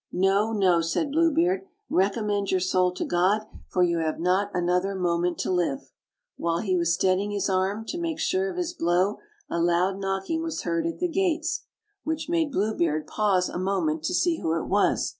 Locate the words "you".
3.83-3.99